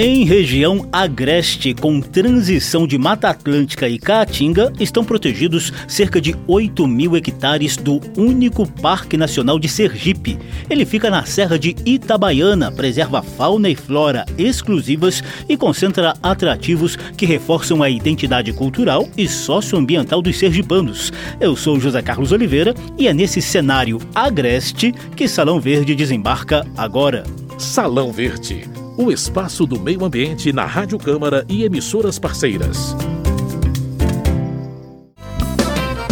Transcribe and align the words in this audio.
Em 0.00 0.22
região 0.22 0.88
agreste, 0.92 1.74
com 1.74 2.00
transição 2.00 2.86
de 2.86 2.96
Mata 2.96 3.30
Atlântica 3.30 3.88
e 3.88 3.98
Caatinga, 3.98 4.72
estão 4.78 5.04
protegidos 5.04 5.72
cerca 5.88 6.20
de 6.20 6.36
8 6.46 6.86
mil 6.86 7.16
hectares 7.16 7.76
do 7.76 8.00
único 8.16 8.64
Parque 8.64 9.16
Nacional 9.16 9.58
de 9.58 9.68
Sergipe. 9.68 10.38
Ele 10.70 10.86
fica 10.86 11.10
na 11.10 11.24
Serra 11.24 11.58
de 11.58 11.74
Itabaiana, 11.84 12.70
preserva 12.70 13.22
fauna 13.22 13.68
e 13.68 13.74
flora 13.74 14.24
exclusivas 14.38 15.20
e 15.48 15.56
concentra 15.56 16.14
atrativos 16.22 16.94
que 16.94 17.26
reforçam 17.26 17.82
a 17.82 17.90
identidade 17.90 18.52
cultural 18.52 19.08
e 19.16 19.26
socioambiental 19.26 20.22
dos 20.22 20.38
sergipanos. 20.38 21.12
Eu 21.40 21.56
sou 21.56 21.80
José 21.80 22.00
Carlos 22.02 22.30
Oliveira 22.30 22.72
e 22.96 23.08
é 23.08 23.12
nesse 23.12 23.42
cenário 23.42 23.98
agreste 24.14 24.94
que 25.16 25.26
Salão 25.26 25.58
Verde 25.58 25.96
desembarca 25.96 26.64
agora. 26.76 27.24
Salão 27.58 28.12
Verde 28.12 28.62
o 28.98 29.12
espaço 29.12 29.64
do 29.64 29.78
meio 29.78 30.04
ambiente 30.04 30.52
na 30.52 30.66
Rádio 30.66 30.98
Câmara 30.98 31.44
e 31.48 31.62
emissoras 31.62 32.18
parceiras. 32.18 32.96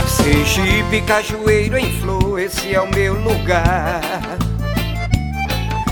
Sergipe, 0.07 1.03
Cajueiro 1.05 1.77
em 1.77 1.93
flor, 2.01 2.39
esse 2.39 2.73
é 2.73 2.81
o 2.81 2.89
meu 2.89 3.15
lugar. 3.15 4.01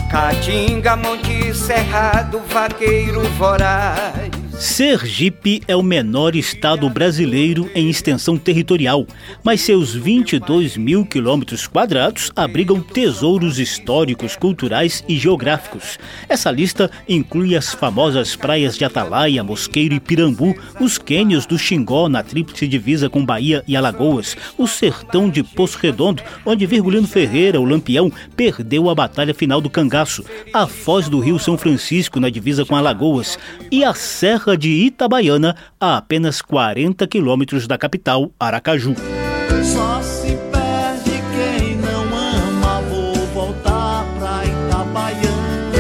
Caatinga, 0.09 0.95
Monte 0.95 1.53
Cerrado, 1.53 2.41
Vaqueiro 2.49 3.23
Voraz. 3.31 4.34
Sergipe 4.59 5.63
é 5.67 5.75
o 5.75 5.83
menor 5.83 6.37
estado 6.37 6.89
brasileiro 6.89 7.69
em 7.75 7.91
extensão 7.91 8.39
territorial, 8.39 9.05
mas 9.43 9.61
seus 9.61 9.95
22 9.95 10.77
mil 10.77 11.05
quilômetros 11.05 11.67
quadrados 11.67 12.31
abrigam 12.37 12.81
tesouros 12.81 13.59
históricos, 13.59 14.37
culturais 14.37 15.05
e 15.09 15.17
geográficos. 15.17 15.99
Essa 16.29 16.53
lista 16.53 16.89
inclui 17.09 17.57
as 17.57 17.75
famosas 17.75 18.37
praias 18.37 18.79
de 18.79 18.85
Atalaia, 18.85 19.43
Mosqueiro 19.43 19.95
e 19.95 20.01
Pirambu, 20.01 20.55
os 20.81 20.99
cânions 20.99 21.47
do 21.47 21.59
Xingó 21.59 22.09
na 22.09 22.23
tríplice 22.23 22.69
divisa 22.69 23.11
com 23.11 23.25
Bahia 23.25 23.65
e 23.67 23.77
Alagoas, 23.77 24.37
o 24.57 24.69
sertão 24.69 25.29
de 25.29 25.43
Poço 25.43 25.79
Redondo, 25.79 26.23
onde 26.47 26.65
Virgulino 26.65 27.09
Ferreira, 27.09 27.61
o 27.61 27.65
Lampião, 27.65 28.11
perdeu 28.37 28.89
a 28.89 28.95
batalha 28.95 29.35
final 29.35 29.61
do 29.61 29.69
Cangaço, 29.69 30.25
a 30.53 30.67
foz 30.67 31.09
do 31.09 31.19
Rio 31.19 31.41
São 31.41 31.59
Francisco 31.59 32.21
na 32.21 32.31
divisa 32.31 32.65
com 32.65 32.77
Alagoas 32.77 33.37
e 33.71 33.83
a 33.83 33.93
Serra 33.95 34.44
Serra 34.45 34.59
de 34.59 34.69
Itabaiana, 34.69 35.57
a 35.81 35.97
apenas 35.97 36.43
40 36.43 37.07
quilômetros 37.07 37.67
da 37.67 37.79
capital, 37.79 38.31
Aracaju. 38.39 38.95
Só 39.65 40.03
se 40.03 40.37
perde 40.53 41.23
quem 41.33 41.77
não 41.77 42.03
ama, 42.15 42.83
vou 42.83 43.15
voltar 43.29 44.05
pra 44.19 44.45
Itabaiana. 44.45 45.73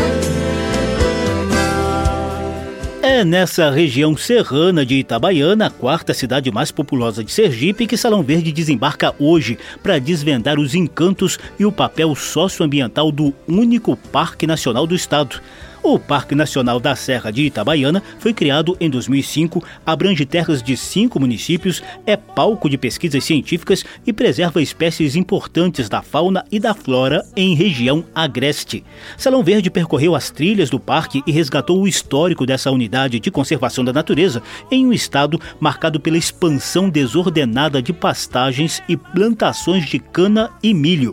É 3.02 3.22
nessa 3.22 3.70
região 3.70 4.16
serrana 4.16 4.86
de 4.86 4.94
Itabaiana, 4.94 5.66
a 5.66 5.70
quarta 5.70 6.14
cidade 6.14 6.50
mais 6.50 6.70
populosa 6.70 7.22
de 7.22 7.30
Sergipe, 7.30 7.86
que 7.86 7.98
Salão 7.98 8.22
Verde 8.22 8.50
desembarca 8.50 9.14
hoje 9.18 9.58
para 9.82 9.98
desvendar 9.98 10.58
os 10.58 10.74
encantos 10.74 11.38
e 11.58 11.66
o 11.66 11.72
papel 11.72 12.14
socioambiental 12.14 13.12
do 13.12 13.34
único 13.46 13.94
Parque 14.10 14.46
Nacional 14.46 14.86
do 14.86 14.94
Estado. 14.94 15.38
O 15.86 15.98
Parque 15.98 16.34
Nacional 16.34 16.80
da 16.80 16.96
Serra 16.96 17.30
de 17.30 17.42
Itabaiana 17.42 18.02
foi 18.18 18.32
criado 18.32 18.74
em 18.80 18.88
2005, 18.88 19.62
abrange 19.84 20.24
terras 20.24 20.62
de 20.62 20.78
cinco 20.78 21.20
municípios, 21.20 21.82
é 22.06 22.16
palco 22.16 22.70
de 22.70 22.78
pesquisas 22.78 23.22
científicas 23.22 23.84
e 24.06 24.10
preserva 24.10 24.62
espécies 24.62 25.14
importantes 25.14 25.90
da 25.90 26.00
fauna 26.00 26.42
e 26.50 26.58
da 26.58 26.72
flora 26.72 27.22
em 27.36 27.55
região 27.55 28.02
agreste. 28.14 28.82
Salão 29.18 29.44
Verde 29.44 29.70
percorreu 29.70 30.14
as 30.14 30.30
trilhas 30.30 30.70
do 30.70 30.80
parque 30.80 31.22
e 31.27 31.30
resgatou 31.30 31.82
o 31.82 31.86
histórico 31.86 32.46
dessa 32.46 32.70
unidade 32.70 33.20
de 33.20 33.30
conservação 33.30 33.84
da 33.84 33.92
natureza 33.92 34.42
em 34.70 34.86
um 34.86 34.92
estado 34.92 35.38
marcado 35.60 36.00
pela 36.00 36.16
expansão 36.16 36.89
desordenada 36.89 37.83
de 37.83 37.92
pastagens 37.92 38.83
e 38.89 38.96
plantações 38.96 39.84
de 39.84 39.98
cana 39.98 40.51
e 40.62 40.72
milho. 40.72 41.12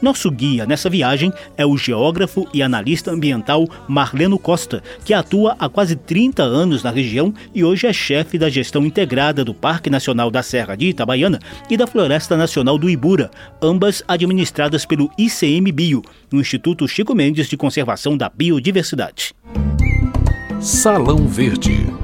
Nosso 0.00 0.30
guia 0.30 0.64
nessa 0.64 0.88
viagem 0.88 1.32
é 1.56 1.66
o 1.66 1.76
geógrafo 1.76 2.48
e 2.54 2.62
analista 2.62 3.10
ambiental 3.10 3.68
Marleno 3.86 4.38
Costa, 4.38 4.82
que 5.04 5.12
atua 5.12 5.56
há 5.58 5.68
quase 5.68 5.94
30 5.94 6.42
anos 6.42 6.82
na 6.82 6.90
região 6.90 7.34
e 7.54 7.62
hoje 7.62 7.86
é 7.86 7.92
chefe 7.92 8.38
da 8.38 8.48
gestão 8.48 8.86
integrada 8.86 9.44
do 9.44 9.52
Parque 9.52 9.90
Nacional 9.90 10.30
da 10.30 10.42
Serra 10.42 10.74
de 10.74 10.86
Itabaiana 10.86 11.38
e 11.68 11.76
da 11.76 11.86
Floresta 11.86 12.36
Nacional 12.36 12.78
do 12.78 12.88
Ibura, 12.88 13.30
ambas 13.60 14.02
administradas 14.08 14.86
pelo 14.86 15.10
ICMBio, 15.18 16.02
no 16.32 16.40
Instituto 16.40 16.88
Chico 16.88 17.14
Mendes 17.14 17.48
de 17.48 17.56
Conservação 17.56 18.16
da 18.16 18.28
Biodiversidade. 18.28 19.34
Salão 20.60 21.26
Verde 21.26 21.99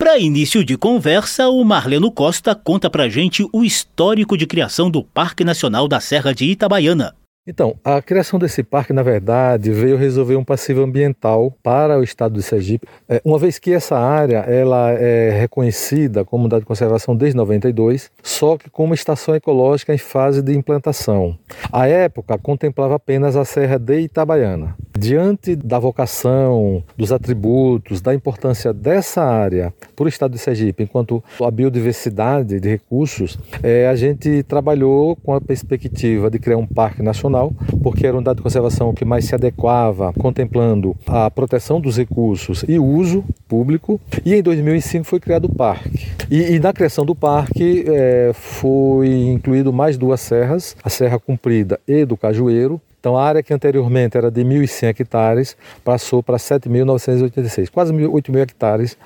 para 0.00 0.18
início 0.18 0.64
de 0.64 0.78
conversa, 0.78 1.50
o 1.50 1.62
Marleno 1.62 2.10
Costa 2.10 2.54
conta 2.54 2.88
pra 2.88 3.06
gente 3.06 3.46
o 3.52 3.62
histórico 3.62 4.34
de 4.34 4.46
criação 4.46 4.90
do 4.90 5.04
Parque 5.04 5.44
Nacional 5.44 5.86
da 5.86 6.00
Serra 6.00 6.32
de 6.32 6.46
Itabaiana. 6.46 7.14
Então, 7.46 7.76
a 7.84 8.00
criação 8.00 8.38
desse 8.38 8.62
parque, 8.62 8.94
na 8.94 9.02
verdade, 9.02 9.70
veio 9.70 9.98
resolver 9.98 10.36
um 10.36 10.44
passivo 10.44 10.82
ambiental 10.82 11.54
para 11.62 11.98
o 11.98 12.02
estado 12.02 12.32
de 12.32 12.42
Sergipe, 12.42 12.88
é, 13.06 13.20
uma 13.22 13.38
vez 13.38 13.58
que 13.58 13.74
essa 13.74 13.98
área 13.98 14.38
ela 14.38 14.90
é 14.92 15.38
reconhecida 15.38 16.24
como 16.24 16.44
unidade 16.44 16.62
de 16.62 16.66
conservação 16.66 17.14
desde 17.14 17.36
92, 17.36 18.10
só 18.22 18.56
que 18.56 18.70
como 18.70 18.94
estação 18.94 19.34
ecológica 19.34 19.92
em 19.92 19.98
fase 19.98 20.40
de 20.40 20.56
implantação. 20.56 21.38
A 21.70 21.86
época 21.86 22.38
contemplava 22.38 22.94
apenas 22.94 23.36
a 23.36 23.44
Serra 23.44 23.78
de 23.78 24.00
Itabaiana. 24.00 24.76
Diante 25.00 25.56
da 25.56 25.78
vocação, 25.78 26.84
dos 26.94 27.10
atributos, 27.10 28.02
da 28.02 28.14
importância 28.14 28.70
dessa 28.70 29.22
área 29.22 29.72
para 29.96 30.04
o 30.04 30.08
estado 30.08 30.32
de 30.32 30.38
Sergipe, 30.38 30.82
enquanto 30.82 31.24
a 31.42 31.50
biodiversidade 31.50 32.60
de 32.60 32.68
recursos, 32.68 33.38
é, 33.62 33.88
a 33.88 33.96
gente 33.96 34.42
trabalhou 34.42 35.16
com 35.16 35.32
a 35.32 35.40
perspectiva 35.40 36.30
de 36.30 36.38
criar 36.38 36.58
um 36.58 36.66
parque 36.66 37.02
nacional, 37.02 37.50
porque 37.82 38.06
era 38.06 38.14
um 38.14 38.22
dado 38.22 38.36
de 38.36 38.42
conservação 38.42 38.92
que 38.92 39.06
mais 39.06 39.24
se 39.24 39.34
adequava, 39.34 40.12
contemplando 40.12 40.94
a 41.06 41.30
proteção 41.30 41.80
dos 41.80 41.96
recursos 41.96 42.62
e 42.68 42.78
uso 42.78 43.24
público. 43.48 43.98
E 44.22 44.34
em 44.34 44.42
2005 44.42 45.06
foi 45.06 45.18
criado 45.18 45.46
o 45.46 45.54
parque. 45.54 46.10
E, 46.30 46.42
e 46.42 46.60
na 46.60 46.74
criação 46.74 47.06
do 47.06 47.14
parque 47.14 47.86
é, 47.88 48.32
foi 48.34 49.08
incluído 49.30 49.72
mais 49.72 49.96
duas 49.96 50.20
serras, 50.20 50.76
a 50.84 50.90
Serra 50.90 51.18
Comprida 51.18 51.80
e 51.88 52.04
do 52.04 52.18
Cajueiro, 52.18 52.78
então, 53.00 53.16
a 53.16 53.24
área 53.24 53.42
que 53.42 53.54
anteriormente 53.54 54.18
era 54.18 54.30
de 54.30 54.44
1.100 54.44 54.88
hectares 54.90 55.56
passou 55.82 56.22
para 56.22 56.36
7.986, 56.36 57.70
quase 57.70 57.94
8 57.94 58.30
mil 58.30 58.42
hectares. 58.42 58.96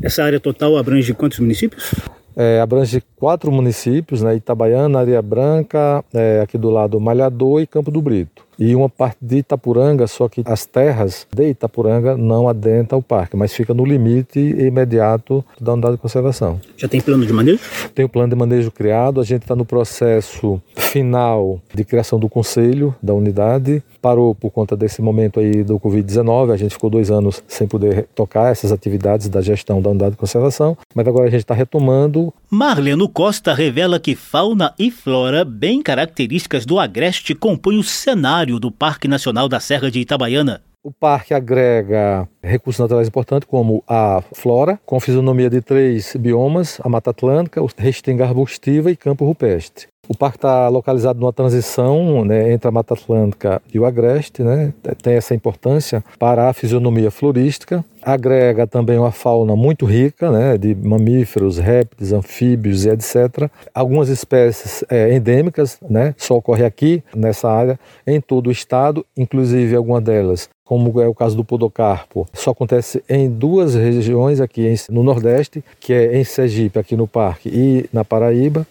Essa 0.00 0.22
área 0.22 0.38
total 0.38 0.76
abrange 0.76 1.12
quantos 1.12 1.40
municípios? 1.40 1.92
É, 2.36 2.60
abrange 2.60 3.02
quatro 3.16 3.50
municípios, 3.50 4.22
né, 4.22 4.36
Itabaiana, 4.36 5.00
Areia 5.00 5.20
Branca, 5.20 6.04
é, 6.14 6.40
aqui 6.42 6.56
do 6.56 6.70
lado 6.70 7.00
Malhador 7.00 7.60
e 7.60 7.66
Campo 7.66 7.90
do 7.90 8.00
Brito 8.00 8.44
e 8.58 8.74
uma 8.74 8.88
parte 8.88 9.18
de 9.20 9.38
Itapuranga, 9.38 10.06
só 10.06 10.28
que 10.28 10.42
as 10.44 10.66
terras 10.66 11.26
de 11.34 11.50
Itapuranga 11.50 12.16
não 12.16 12.48
adentram 12.48 12.98
o 12.98 13.02
parque, 13.02 13.36
mas 13.36 13.52
fica 13.52 13.74
no 13.74 13.84
limite 13.84 14.38
imediato 14.38 15.44
da 15.60 15.72
unidade 15.72 15.96
de 15.96 16.02
conservação. 16.02 16.60
Já 16.76 16.88
tem 16.88 17.00
plano 17.00 17.26
de 17.26 17.32
manejo? 17.32 17.60
Tem 17.94 18.04
o 18.04 18.08
plano 18.08 18.28
de 18.28 18.36
manejo 18.36 18.70
criado, 18.70 19.20
a 19.20 19.24
gente 19.24 19.42
está 19.42 19.56
no 19.56 19.64
processo 19.64 20.60
final 20.76 21.60
de 21.72 21.84
criação 21.84 22.18
do 22.18 22.28
conselho 22.28 22.94
da 23.02 23.12
unidade. 23.12 23.82
Parou 24.00 24.34
por 24.34 24.50
conta 24.50 24.76
desse 24.76 25.00
momento 25.00 25.40
aí 25.40 25.64
do 25.64 25.78
Covid-19, 25.80 26.52
a 26.52 26.56
gente 26.56 26.72
ficou 26.72 26.90
dois 26.90 27.10
anos 27.10 27.42
sem 27.48 27.66
poder 27.66 28.06
tocar 28.14 28.52
essas 28.52 28.70
atividades 28.70 29.28
da 29.28 29.40
gestão 29.40 29.80
da 29.80 29.90
unidade 29.90 30.12
de 30.12 30.16
conservação, 30.18 30.76
mas 30.94 31.06
agora 31.06 31.26
a 31.26 31.30
gente 31.30 31.40
está 31.40 31.54
retomando. 31.54 32.32
Marleno 32.50 33.08
Costa 33.08 33.54
revela 33.54 33.98
que 33.98 34.14
fauna 34.14 34.74
e 34.78 34.90
flora 34.90 35.44
bem 35.44 35.82
características 35.82 36.66
do 36.66 36.78
Agreste 36.78 37.34
compõem 37.34 37.78
o 37.78 37.82
cenário 37.82 38.43
do 38.44 38.70
Parque 38.70 39.08
Nacional 39.08 39.48
da 39.48 39.58
Serra 39.58 39.90
de 39.90 40.00
Itabaiana. 40.00 40.62
O 40.82 40.92
parque 40.92 41.32
agrega 41.32 42.28
recursos 42.42 42.78
naturais 42.78 43.08
importantes 43.08 43.48
como 43.48 43.82
a 43.88 44.22
flora, 44.34 44.78
com 44.84 45.00
fisionomia 45.00 45.48
de 45.48 45.62
três 45.62 46.14
biomas, 46.14 46.78
a 46.84 46.88
Mata 46.90 47.10
Atlântica, 47.10 47.62
o 47.62 47.70
restinga 47.74 48.26
arbustiva 48.26 48.90
e 48.90 48.96
campo 48.96 49.24
rupestre. 49.24 49.86
O 50.06 50.16
parque 50.16 50.36
está 50.36 50.68
localizado 50.68 51.18
numa 51.18 51.32
transição 51.32 52.24
né, 52.24 52.52
entre 52.52 52.68
a 52.68 52.70
Mata 52.70 52.94
Atlântica 52.94 53.62
e 53.72 53.78
o 53.78 53.86
Agreste, 53.86 54.42
né, 54.42 54.72
tem 55.02 55.14
essa 55.14 55.34
importância 55.34 56.04
para 56.18 56.48
a 56.48 56.52
fisionomia 56.52 57.10
florística. 57.10 57.84
Agrega 58.02 58.66
também 58.66 58.98
uma 58.98 59.10
fauna 59.10 59.56
muito 59.56 59.86
rica 59.86 60.30
né, 60.30 60.58
de 60.58 60.74
mamíferos, 60.74 61.56
répteis, 61.56 62.12
anfíbios 62.12 62.84
e 62.84 62.90
etc. 62.90 63.48
Algumas 63.74 64.10
espécies 64.10 64.84
é, 64.90 65.14
endêmicas 65.14 65.78
né, 65.88 66.14
só 66.18 66.36
ocorrem 66.36 66.66
aqui 66.66 67.02
nessa 67.14 67.50
área, 67.50 67.80
em 68.06 68.20
todo 68.20 68.48
o 68.48 68.52
estado, 68.52 69.06
inclusive 69.16 69.74
algumas 69.74 70.02
delas 70.02 70.50
como 70.64 70.98
é 71.00 71.06
o 71.06 71.14
caso 71.14 71.36
do 71.36 71.44
podocarpo, 71.44 72.26
só 72.32 72.50
acontece 72.50 73.04
em 73.06 73.28
duas 73.28 73.74
regiões 73.74 74.40
aqui 74.40 74.74
no 74.88 75.02
Nordeste, 75.02 75.62
que 75.78 75.92
é 75.92 76.16
em 76.16 76.24
Sergipe, 76.24 76.78
aqui 76.78 76.96
no 76.96 77.06
parque, 77.06 77.50
e 77.50 77.86
na 77.92 78.02
Paraíba. 78.02 78.66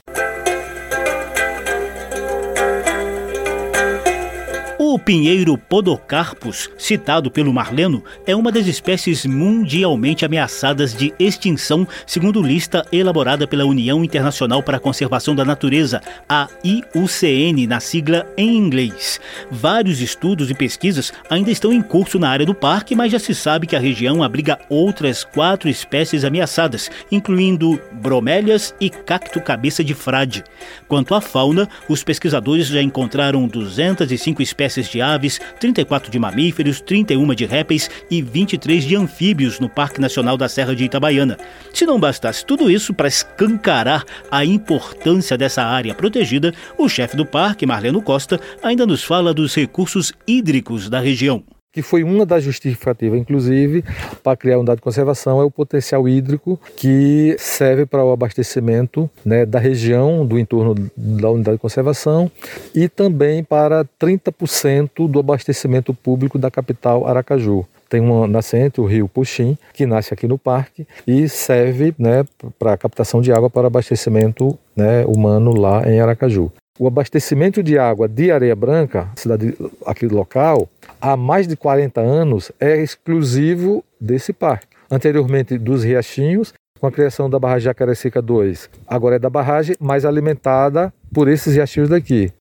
O 4.93 4.99
pinheiro 4.99 5.57
Podocarpus, 5.57 6.69
citado 6.77 7.31
pelo 7.31 7.51
Marleno, 7.51 8.03
é 8.27 8.35
uma 8.35 8.51
das 8.51 8.67
espécies 8.67 9.25
mundialmente 9.25 10.23
ameaçadas 10.23 10.93
de 10.93 11.11
extinção, 11.17 11.87
segundo 12.05 12.43
lista 12.43 12.85
elaborada 12.91 13.47
pela 13.47 13.65
União 13.65 14.03
Internacional 14.03 14.61
para 14.61 14.77
a 14.77 14.79
Conservação 14.79 15.33
da 15.33 15.43
Natureza, 15.43 15.99
a 16.29 16.47
IUCN, 16.63 17.65
na 17.65 17.79
sigla 17.79 18.31
em 18.37 18.55
inglês. 18.55 19.19
Vários 19.49 19.99
estudos 19.99 20.51
e 20.51 20.53
pesquisas 20.53 21.11
ainda 21.27 21.49
estão 21.49 21.73
em 21.73 21.81
curso 21.81 22.19
na 22.19 22.29
área 22.29 22.45
do 22.45 22.53
parque, 22.53 22.95
mas 22.95 23.11
já 23.11 23.17
se 23.17 23.33
sabe 23.33 23.65
que 23.65 23.75
a 23.75 23.79
região 23.79 24.21
abriga 24.21 24.59
outras 24.69 25.23
quatro 25.23 25.67
espécies 25.67 26.23
ameaçadas, 26.23 26.91
incluindo 27.11 27.81
bromélias 27.93 28.75
e 28.79 28.91
cacto 28.91 29.41
cabeça 29.41 29.83
de 29.83 29.95
frade. 29.95 30.43
Quanto 30.87 31.15
à 31.15 31.19
fauna, 31.19 31.67
os 31.89 32.03
pesquisadores 32.03 32.67
já 32.67 32.79
encontraram 32.83 33.47
205 33.47 34.39
espécies 34.39 34.82
espécies 34.83 34.89
de 34.89 35.01
aves, 35.01 35.39
34 35.59 36.11
de 36.11 36.19
mamíferos, 36.19 36.81
31 36.81 37.33
de 37.33 37.45
répteis 37.45 37.89
e 38.09 38.21
23 38.21 38.83
de 38.83 38.95
anfíbios 38.95 39.59
no 39.59 39.69
Parque 39.69 40.01
Nacional 40.01 40.37
da 40.37 40.49
Serra 40.49 40.75
de 40.75 40.83
Itabaiana. 40.83 41.37
Se 41.73 41.85
não 41.85 41.99
bastasse 41.99 42.45
tudo 42.45 42.69
isso 42.69 42.93
para 42.93 43.07
escancarar 43.07 44.03
a 44.29 44.43
importância 44.45 45.37
dessa 45.37 45.63
área 45.63 45.93
protegida, 45.93 46.53
o 46.77 46.87
chefe 46.89 47.15
do 47.15 47.25
parque, 47.25 47.65
Marleno 47.65 48.01
Costa, 48.01 48.39
ainda 48.61 48.85
nos 48.85 49.03
fala 49.03 49.33
dos 49.33 49.55
recursos 49.55 50.13
hídricos 50.27 50.89
da 50.89 50.99
região 50.99 51.43
que 51.73 51.81
foi 51.81 52.03
uma 52.03 52.25
das 52.25 52.43
justificativas, 52.43 53.19
inclusive, 53.19 53.83
para 54.23 54.37
criar 54.37 54.55
a 54.55 54.59
unidade 54.59 54.77
de 54.77 54.83
conservação, 54.83 55.41
é 55.41 55.43
o 55.43 55.51
potencial 55.51 56.07
hídrico 56.07 56.59
que 56.77 57.35
serve 57.39 57.85
para 57.85 58.05
o 58.05 58.11
abastecimento 58.11 59.09
né, 59.25 59.45
da 59.45 59.57
região 59.57 60.25
do 60.25 60.37
entorno 60.37 60.75
da 60.95 61.31
unidade 61.31 61.57
de 61.57 61.61
conservação 61.61 62.31
e 62.75 62.87
também 62.87 63.43
para 63.43 63.83
30% 63.99 65.09
do 65.09 65.19
abastecimento 65.19 65.93
público 65.93 66.37
da 66.37 66.51
capital 66.51 67.07
Aracaju 67.07 67.65
tem 67.93 68.01
uma 68.01 68.27
nascente, 68.27 68.81
o 68.81 68.85
rio 68.85 69.07
Puxim, 69.07 69.55
que 69.71 69.85
nasce 69.85 70.11
aqui 70.15 70.27
no 70.27 70.35
parque 70.35 70.87
e 71.05 71.29
serve 71.29 71.93
né, 71.95 72.25
para 72.57 72.75
captação 72.75 73.21
de 73.21 73.31
água 73.31 73.51
para 73.51 73.67
abastecimento 73.67 74.57
né, 74.75 75.05
humano 75.05 75.53
lá 75.55 75.87
em 75.87 75.99
Aracaju. 75.99 76.51
O 76.79 76.87
abastecimento 76.87 77.61
de 77.61 77.77
água 77.77 78.07
de 78.07 78.31
Areia 78.31 78.55
Branca, 78.55 79.07
cidade 79.15 79.55
aqui 79.85 80.07
local, 80.07 80.67
há 80.99 81.15
mais 81.15 81.47
de 81.47 81.55
40 81.55 82.01
anos 82.01 82.51
é 82.59 82.81
exclusivo 82.81 83.85
desse 84.01 84.33
parque. 84.33 84.65
Anteriormente 84.89 85.55
dos 85.55 85.83
riachinhos, 85.83 86.51
com 86.79 86.87
a 86.87 86.91
criação 86.91 87.29
da 87.29 87.37
barragem 87.37 87.65
Jacaré-Seca 87.65 88.23
2. 88.23 88.71
Agora 88.87 89.17
é 89.17 89.19
da 89.19 89.29
barragem, 89.29 89.75
mais 89.79 90.03
alimentada 90.03 90.91
por 91.13 91.27
esses 91.27 91.53
riachinhos 91.53 91.89
daqui. 91.89 92.31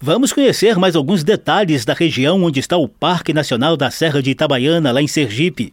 Vamos 0.00 0.32
conhecer 0.32 0.78
mais 0.78 0.94
alguns 0.94 1.24
detalhes 1.24 1.84
da 1.84 1.94
região 1.94 2.44
onde 2.44 2.60
está 2.60 2.76
o 2.76 2.88
Parque 2.88 3.32
Nacional 3.32 3.76
da 3.76 3.90
Serra 3.90 4.22
de 4.22 4.30
Itabaiana, 4.30 4.92
lá 4.92 5.02
em 5.02 5.08
Sergipe. 5.08 5.72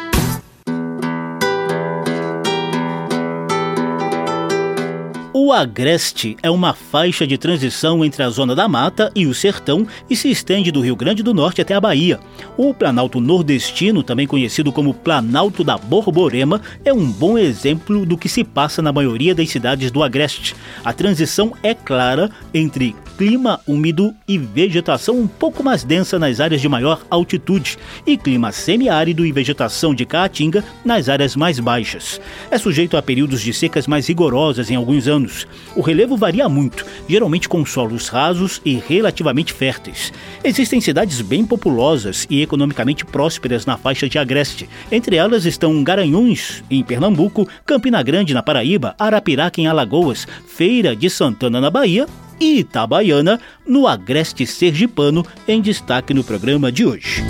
O 5.43 5.51
Agreste 5.51 6.37
é 6.43 6.51
uma 6.51 6.71
faixa 6.71 7.25
de 7.25 7.35
transição 7.35 8.05
entre 8.05 8.21
a 8.21 8.29
zona 8.29 8.53
da 8.53 8.67
mata 8.67 9.11
e 9.15 9.25
o 9.25 9.33
sertão 9.33 9.87
e 10.07 10.15
se 10.15 10.29
estende 10.29 10.71
do 10.71 10.81
Rio 10.81 10.95
Grande 10.95 11.23
do 11.23 11.33
Norte 11.33 11.59
até 11.59 11.73
a 11.73 11.81
Bahia. 11.81 12.19
O 12.55 12.75
Planalto 12.75 13.19
Nordestino, 13.19 14.03
também 14.03 14.27
conhecido 14.27 14.71
como 14.71 14.93
Planalto 14.93 15.63
da 15.63 15.79
Borborema, 15.79 16.61
é 16.85 16.93
um 16.93 17.11
bom 17.11 17.39
exemplo 17.39 18.05
do 18.05 18.19
que 18.19 18.29
se 18.29 18.43
passa 18.43 18.83
na 18.83 18.93
maioria 18.93 19.33
das 19.33 19.49
cidades 19.49 19.89
do 19.89 20.03
Agreste. 20.03 20.55
A 20.85 20.93
transição 20.93 21.53
é 21.63 21.73
clara 21.73 22.29
entre 22.53 22.95
clima 23.21 23.59
úmido 23.67 24.15
e 24.27 24.35
vegetação 24.35 25.15
um 25.15 25.27
pouco 25.27 25.63
mais 25.63 25.83
densa 25.83 26.17
nas 26.17 26.39
áreas 26.39 26.59
de 26.59 26.67
maior 26.67 27.05
altitude, 27.07 27.77
e 28.03 28.17
clima 28.17 28.51
semiárido 28.51 29.23
e 29.23 29.31
vegetação 29.31 29.93
de 29.93 30.07
caatinga 30.07 30.63
nas 30.83 31.07
áreas 31.07 31.35
mais 31.35 31.59
baixas. 31.59 32.19
É 32.49 32.57
sujeito 32.57 32.97
a 32.97 33.01
períodos 33.03 33.43
de 33.43 33.53
secas 33.53 33.85
mais 33.85 34.07
rigorosas 34.07 34.71
em 34.71 34.75
alguns 34.75 35.07
anos. 35.07 35.45
O 35.75 35.81
relevo 35.81 36.17
varia 36.17 36.49
muito, 36.49 36.83
geralmente 37.07 37.47
com 37.47 37.63
solos 37.63 38.07
rasos 38.07 38.59
e 38.65 38.81
relativamente 38.87 39.53
férteis. 39.53 40.11
Existem 40.43 40.81
cidades 40.81 41.21
bem 41.21 41.45
populosas 41.45 42.25
e 42.27 42.41
economicamente 42.41 43.05
prósperas 43.05 43.67
na 43.67 43.77
faixa 43.77 44.09
de 44.09 44.17
Agreste. 44.17 44.67
Entre 44.91 45.15
elas 45.15 45.45
estão 45.45 45.83
Garanhuns, 45.83 46.63
em 46.71 46.83
Pernambuco, 46.83 47.47
Campina 47.67 48.01
Grande, 48.01 48.33
na 48.33 48.41
Paraíba, 48.41 48.95
Arapiraca, 48.97 49.61
em 49.61 49.67
Alagoas, 49.67 50.27
Feira 50.47 50.95
de 50.95 51.07
Santana, 51.07 51.61
na 51.61 51.69
Bahia 51.69 52.07
e 52.41 52.59
Itabaiana, 52.59 53.39
no 53.65 53.87
Agreste 53.87 54.45
Sergipano, 54.47 55.23
em 55.47 55.61
destaque 55.61 56.13
no 56.13 56.23
programa 56.23 56.71
de 56.71 56.83
hoje. 56.83 57.23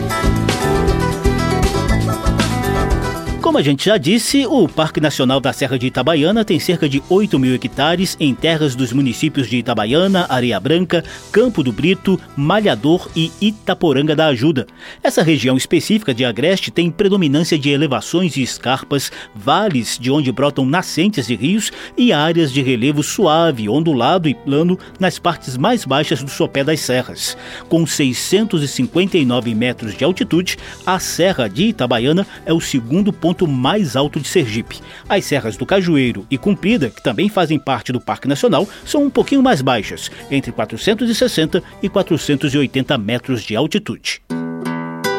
Como 3.42 3.58
a 3.58 3.64
gente 3.64 3.86
já 3.86 3.98
disse, 3.98 4.46
o 4.46 4.68
Parque 4.70 5.02
Nacional 5.02 5.40
da 5.40 5.52
Serra 5.52 5.78
de 5.78 5.88
Itabaiana 5.88 6.46
tem 6.46 6.60
cerca 6.60 6.88
de 6.88 7.02
8 7.10 7.40
mil 7.40 7.56
hectares 7.56 8.16
em 8.20 8.36
terras 8.36 8.76
dos 8.76 8.94
municípios 8.94 9.50
de 9.50 9.58
Itabaiana, 9.58 10.28
Areia 10.30 10.60
Branca, 10.60 11.04
Campo 11.32 11.64
do 11.64 11.72
Brito, 11.72 12.20
Malhador 12.38 13.10
e 13.16 13.32
Itaporanga 13.42 14.16
da 14.16 14.28
Ajuda. 14.28 14.68
Essa 15.02 15.24
região 15.24 15.58
específica 15.58 16.14
de 16.14 16.24
Agreste 16.24 16.70
tem 16.70 16.92
predominância 16.92 17.58
de 17.58 17.72
elevações 17.72 18.38
e 18.38 18.44
escarpas, 18.44 19.12
vales 19.34 19.98
de 20.00 20.12
onde 20.12 20.32
brotam 20.32 20.64
nascentes 20.64 21.26
de 21.26 21.36
rios 21.36 21.72
e 21.98 22.14
áreas 22.14 22.54
de 22.54 22.62
relevo 22.62 23.02
suave, 23.02 23.68
ondulado 23.68 24.30
e 24.30 24.36
plano 24.36 24.78
nas 25.00 25.18
partes 25.18 25.58
mais 25.58 25.84
baixas 25.84 26.22
do 26.22 26.30
sopé 26.30 26.64
das 26.64 26.80
serras. 26.80 27.36
Com 27.68 27.88
659 27.88 29.56
metros 29.56 29.98
de 29.98 30.04
altitude, 30.04 30.58
a 30.86 31.00
Serra 31.00 31.48
de 31.48 31.64
Itabaiana 31.70 32.28
é 32.46 32.54
o 32.54 32.62
segundo 32.62 33.12
ponto 33.12 33.31
ponto 33.32 33.48
mais 33.48 33.96
alto 33.96 34.20
de 34.20 34.28
Sergipe. 34.28 34.82
As 35.08 35.24
serras 35.24 35.56
do 35.56 35.66
Cajueiro 35.66 36.26
e 36.30 36.38
Cumprida, 36.38 36.90
que 36.90 37.02
também 37.02 37.30
fazem 37.30 37.58
parte 37.58 37.94
do 37.94 38.02
Parque 38.02 38.28
Nacional, 38.28 38.68
são 38.86 39.06
um 39.06 39.10
pouquinho 39.10 39.42
mais 39.42 39.62
baixas, 39.62 40.12
entre 40.30 40.52
460 40.52 41.64
e 41.82 41.88
480 41.88 42.98
metros 42.98 43.42
de 43.42 43.56
altitude. 43.56 44.22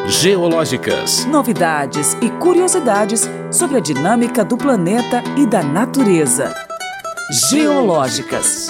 Geológicas. 0.07 1.25
Novidades 1.25 2.15
e 2.21 2.29
curiosidades 2.29 3.27
sobre 3.51 3.77
a 3.77 3.79
dinâmica 3.79 4.45
do 4.45 4.57
planeta 4.57 5.23
e 5.35 5.47
da 5.47 5.63
natureza. 5.63 6.53
Geológicas. 7.49 8.67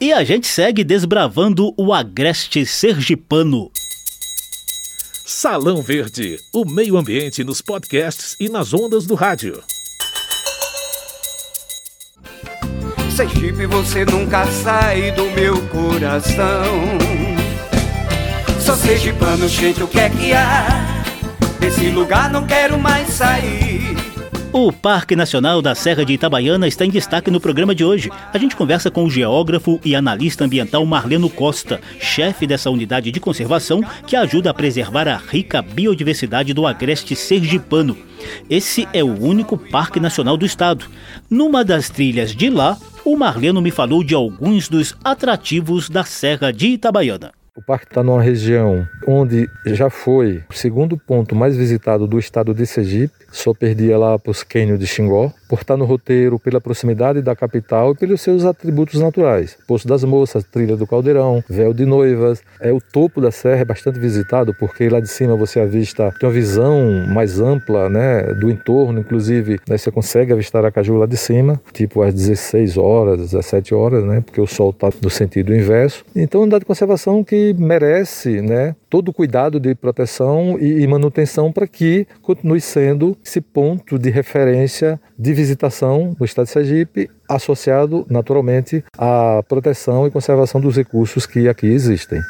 E 0.00 0.10
a 0.10 0.24
gente 0.24 0.46
segue 0.46 0.82
desbravando 0.82 1.74
o 1.76 1.92
agreste 1.92 2.64
sergipano. 2.64 3.70
Salão 5.26 5.80
Verde, 5.80 6.38
o 6.52 6.66
meio 6.66 6.98
ambiente 6.98 7.42
nos 7.42 7.62
podcasts 7.62 8.36
e 8.38 8.46
nas 8.46 8.74
ondas 8.74 9.06
do 9.06 9.14
rádio. 9.14 9.64
Sergipe, 13.16 13.64
você 13.66 14.04
nunca 14.04 14.44
sai 14.46 15.12
do 15.12 15.24
meu 15.30 15.66
coração. 15.68 16.98
Só 18.60 18.76
sergipano, 18.76 19.48
gente, 19.48 19.82
o 19.82 19.88
que 19.88 19.98
é 19.98 20.10
que 20.10 20.34
há? 20.34 21.02
Desse 21.58 21.88
lugar 21.88 22.30
não 22.30 22.46
quero 22.46 22.78
mais 22.78 23.08
sair. 23.08 23.96
O 24.56 24.72
Parque 24.72 25.16
Nacional 25.16 25.60
da 25.60 25.74
Serra 25.74 26.04
de 26.04 26.12
Itabaiana 26.12 26.68
está 26.68 26.86
em 26.86 26.88
destaque 26.88 27.28
no 27.28 27.40
programa 27.40 27.74
de 27.74 27.84
hoje. 27.84 28.08
A 28.32 28.38
gente 28.38 28.54
conversa 28.54 28.88
com 28.88 29.04
o 29.04 29.10
geógrafo 29.10 29.80
e 29.84 29.96
analista 29.96 30.44
ambiental 30.44 30.86
Marleno 30.86 31.28
Costa, 31.28 31.80
chefe 31.98 32.46
dessa 32.46 32.70
unidade 32.70 33.10
de 33.10 33.18
conservação 33.18 33.82
que 34.06 34.14
ajuda 34.14 34.50
a 34.50 34.54
preservar 34.54 35.08
a 35.08 35.16
rica 35.16 35.60
biodiversidade 35.60 36.54
do 36.54 36.68
agreste 36.68 37.16
sergipano. 37.16 37.96
Esse 38.48 38.86
é 38.92 39.02
o 39.02 39.20
único 39.20 39.58
parque 39.58 39.98
nacional 39.98 40.36
do 40.36 40.46
estado. 40.46 40.86
Numa 41.28 41.64
das 41.64 41.90
trilhas 41.90 42.30
de 42.30 42.48
lá, 42.48 42.78
o 43.04 43.16
Marleno 43.16 43.60
me 43.60 43.72
falou 43.72 44.04
de 44.04 44.14
alguns 44.14 44.68
dos 44.68 44.96
atrativos 45.02 45.90
da 45.90 46.04
Serra 46.04 46.52
de 46.52 46.68
Itabaiana. 46.68 47.32
O 47.56 47.62
parque 47.62 47.86
está 47.86 48.04
numa 48.04 48.22
região 48.22 48.86
onde 49.06 49.48
já 49.66 49.90
foi 49.90 50.42
o 50.48 50.52
segundo 50.52 50.96
ponto 50.96 51.34
mais 51.34 51.56
visitado 51.56 52.06
do 52.06 52.20
estado 52.20 52.54
de 52.54 52.66
Sergipe, 52.66 53.23
só 53.34 53.52
perdia 53.52 53.98
lá 53.98 54.18
para 54.18 54.30
os 54.30 54.42
cânions 54.42 54.78
de 54.78 54.86
Xingó, 54.86 55.32
por 55.48 55.60
estar 55.60 55.76
no 55.76 55.84
roteiro 55.84 56.38
pela 56.38 56.60
proximidade 56.60 57.20
da 57.20 57.34
capital 57.34 57.92
e 57.92 57.94
pelos 57.96 58.20
seus 58.20 58.44
atributos 58.44 59.00
naturais. 59.00 59.56
Poço 59.66 59.86
das 59.86 60.04
Moças, 60.04 60.44
Trilha 60.44 60.76
do 60.76 60.86
Caldeirão, 60.86 61.42
Véu 61.48 61.74
de 61.74 61.84
Noivas. 61.84 62.42
É 62.60 62.72
o 62.72 62.80
topo 62.80 63.20
da 63.20 63.30
serra 63.30 63.62
é 63.62 63.64
bastante 63.64 63.98
visitado 63.98 64.54
porque 64.54 64.88
lá 64.88 65.00
de 65.00 65.08
cima 65.08 65.36
você 65.36 65.60
avista 65.60 66.12
tem 66.18 66.28
uma 66.28 66.34
visão 66.34 67.06
mais 67.08 67.40
ampla, 67.40 67.88
né, 67.88 68.22
do 68.34 68.50
entorno, 68.50 69.00
inclusive, 69.00 69.58
né, 69.68 69.76
você 69.76 69.90
consegue 69.90 70.32
avistar 70.32 70.64
a 70.64 70.70
Caju 70.70 70.96
lá 70.96 71.06
de 71.06 71.16
cima, 71.16 71.60
tipo 71.72 72.02
às 72.02 72.14
16 72.14 72.76
horas, 72.76 73.18
17 73.18 73.74
horas, 73.74 74.04
né, 74.04 74.20
porque 74.20 74.40
o 74.40 74.46
sol 74.46 74.70
está 74.70 74.90
no 75.02 75.10
sentido 75.10 75.54
inverso. 75.54 76.04
Então, 76.14 76.42
unidade 76.42 76.60
de 76.60 76.66
conservação 76.66 77.24
que 77.24 77.54
merece 77.58 78.40
né, 78.40 78.74
todo 78.94 79.08
o 79.08 79.12
cuidado 79.12 79.58
de 79.58 79.74
proteção 79.74 80.56
e 80.56 80.86
manutenção 80.86 81.50
para 81.50 81.66
que 81.66 82.06
continue 82.22 82.60
sendo 82.60 83.18
esse 83.24 83.40
ponto 83.40 83.98
de 83.98 84.08
referência 84.08 85.00
de 85.18 85.34
visitação 85.34 86.14
no 86.16 86.24
estado 86.24 86.44
de 86.44 86.52
Sergipe, 86.52 87.10
associado 87.28 88.06
naturalmente 88.08 88.84
à 88.96 89.42
proteção 89.48 90.06
e 90.06 90.12
conservação 90.12 90.60
dos 90.60 90.76
recursos 90.76 91.26
que 91.26 91.48
aqui 91.48 91.66
existem. 91.66 92.20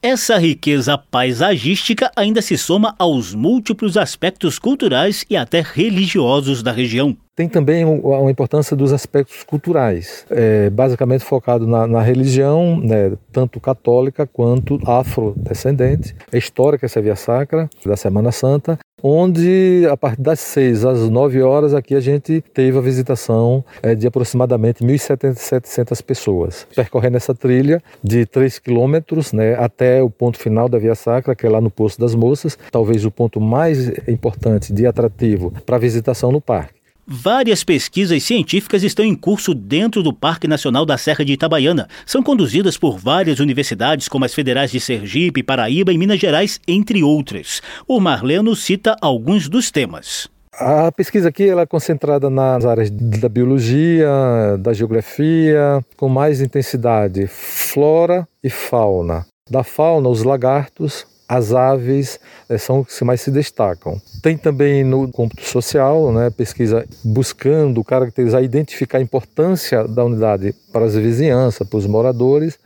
Essa 0.00 0.38
riqueza 0.38 0.96
paisagística 0.96 2.08
ainda 2.14 2.40
se 2.40 2.56
soma 2.56 2.94
aos 2.98 3.34
múltiplos 3.34 3.96
aspectos 3.96 4.56
culturais 4.56 5.24
e 5.28 5.36
até 5.36 5.60
religiosos 5.60 6.62
da 6.62 6.70
região. 6.70 7.16
Tem 7.34 7.48
também 7.48 7.84
a 7.84 8.30
importância 8.30 8.76
dos 8.76 8.92
aspectos 8.92 9.42
culturais, 9.42 10.24
é, 10.30 10.70
basicamente 10.70 11.24
focado 11.24 11.66
na, 11.66 11.86
na 11.86 12.00
religião, 12.00 12.78
né, 12.80 13.12
tanto 13.32 13.60
católica 13.60 14.26
quanto 14.26 14.80
afrodescendente, 14.88 16.14
a 16.32 16.36
história 16.36 16.78
que 16.78 16.84
essa 16.84 17.02
via 17.02 17.16
sacra 17.16 17.68
da 17.84 17.96
Semana 17.96 18.30
Santa, 18.30 18.78
onde 19.02 19.86
a 19.90 19.96
partir 19.96 20.20
das 20.20 20.40
6 20.40 20.84
às 20.84 21.08
9 21.08 21.42
horas 21.42 21.74
aqui 21.74 21.94
a 21.94 22.00
gente 22.00 22.42
teve 22.52 22.76
a 22.76 22.80
visitação 22.80 23.64
é, 23.82 23.94
de 23.94 24.06
aproximadamente 24.06 24.84
1.700 24.84 26.02
pessoas, 26.02 26.66
percorrendo 26.74 27.16
essa 27.16 27.34
trilha 27.34 27.82
de 28.02 28.26
3 28.26 28.58
quilômetros 28.58 29.32
né, 29.32 29.54
até 29.54 30.02
o 30.02 30.10
ponto 30.10 30.38
final 30.38 30.68
da 30.68 30.78
Via 30.78 30.94
Sacra, 30.94 31.34
que 31.34 31.46
é 31.46 31.50
lá 31.50 31.60
no 31.60 31.70
Poço 31.70 31.98
das 32.00 32.14
Moças, 32.14 32.58
talvez 32.70 33.04
o 33.04 33.10
ponto 33.10 33.40
mais 33.40 33.88
importante 34.08 34.72
de 34.72 34.86
atrativo 34.86 35.52
para 35.64 35.76
a 35.76 35.78
visitação 35.78 36.32
no 36.32 36.40
parque. 36.40 36.77
Várias 37.10 37.64
pesquisas 37.64 38.22
científicas 38.22 38.82
estão 38.82 39.02
em 39.02 39.14
curso 39.14 39.54
dentro 39.54 40.02
do 40.02 40.12
Parque 40.12 40.46
Nacional 40.46 40.84
da 40.84 40.98
Serra 40.98 41.24
de 41.24 41.32
Itabaiana. 41.32 41.88
São 42.04 42.22
conduzidas 42.22 42.76
por 42.76 42.98
várias 42.98 43.40
universidades, 43.40 44.08
como 44.08 44.26
as 44.26 44.34
federais 44.34 44.70
de 44.70 44.78
Sergipe, 44.78 45.42
Paraíba 45.42 45.90
e 45.90 45.96
Minas 45.96 46.20
Gerais, 46.20 46.60
entre 46.68 47.02
outras. 47.02 47.62
O 47.86 47.98
Marleno 47.98 48.54
cita 48.54 48.94
alguns 49.00 49.48
dos 49.48 49.70
temas. 49.70 50.28
A 50.52 50.92
pesquisa 50.92 51.30
aqui 51.30 51.48
ela 51.48 51.62
é 51.62 51.66
concentrada 51.66 52.28
nas 52.28 52.66
áreas 52.66 52.90
da 52.90 53.30
biologia, 53.30 54.58
da 54.60 54.74
geografia, 54.74 55.82
com 55.96 56.10
mais 56.10 56.42
intensidade 56.42 57.26
flora 57.26 58.28
e 58.44 58.50
fauna. 58.50 59.24
Da 59.50 59.64
fauna, 59.64 60.10
os 60.10 60.22
lagartos, 60.24 61.06
as 61.28 61.52
aves 61.52 62.18
é, 62.48 62.56
são 62.56 62.80
os 62.80 62.98
que 62.98 63.04
mais 63.04 63.20
se 63.20 63.30
destacam. 63.30 64.00
Tem 64.22 64.36
também 64.36 64.82
no 64.82 65.08
cômputo 65.12 65.44
social, 65.44 66.10
né, 66.10 66.30
pesquisa 66.30 66.86
buscando 67.04 67.84
caracterizar, 67.84 68.42
identificar 68.42 68.98
a 68.98 69.02
importância 69.02 69.86
da 69.86 70.04
unidade 70.04 70.54
para 70.72 70.86
as 70.86 70.94
vizinhanças, 70.94 71.68
para 71.68 71.78
os 71.78 71.86
moradores. 71.86 72.58